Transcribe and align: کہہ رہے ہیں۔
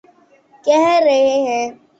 کہہ 0.65 0.99
رہے 1.05 1.35
ہیں۔ 1.45 1.65